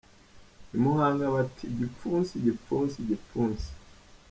I 0.75 0.77
Muhanga 0.83 1.25
bati 1.35 1.63
"Igipfunsi, 1.73 2.31
igipfunsi, 2.35 2.95
igipfunsi". 2.99 3.67